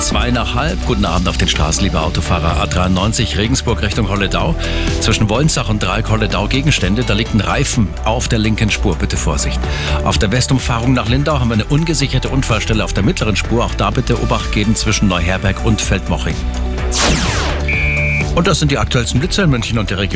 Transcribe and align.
Zwei 0.00 0.30
nach 0.30 0.54
halb. 0.54 0.78
Guten 0.86 1.04
Abend 1.04 1.28
auf 1.28 1.38
den 1.38 1.48
Straßen, 1.48 1.82
liebe 1.82 2.00
Autofahrer. 2.00 2.62
A93 2.62 3.38
Regensburg 3.38 3.82
Richtung 3.82 4.08
Holledau. 4.08 4.54
Zwischen 5.00 5.28
Wollensach 5.28 5.68
und 5.68 5.82
Dreieck 5.82 6.10
Holledau 6.10 6.46
Gegenstände. 6.48 7.02
Da 7.04 7.14
liegt 7.14 7.34
ein 7.34 7.40
Reifen 7.40 7.88
auf 8.04 8.28
der 8.28 8.38
linken 8.38 8.70
Spur. 8.70 8.96
Bitte 8.96 9.16
Vorsicht. 9.16 9.58
Auf 10.04 10.18
der 10.18 10.30
Westumfahrung 10.30 10.92
nach 10.92 11.08
Lindau 11.08 11.40
haben 11.40 11.48
wir 11.48 11.54
eine 11.54 11.64
ungesicherte 11.64 12.28
Unfallstelle 12.28 12.84
auf 12.84 12.92
der 12.92 13.04
mittleren 13.04 13.36
Spur. 13.36 13.64
Auch 13.64 13.74
da 13.74 13.90
bitte 13.90 14.22
Obacht 14.22 14.52
geben 14.52 14.76
zwischen 14.76 15.08
Neuherberg 15.08 15.64
und 15.64 15.80
Feldmoching. 15.80 16.36
Und 18.36 18.46
das 18.46 18.58
sind 18.58 18.70
die 18.70 18.76
aktuellsten 18.76 19.18
Blitze 19.18 19.42
in 19.42 19.50
München 19.50 19.78
und 19.78 19.88
der 19.88 19.98
Region. 19.98 20.14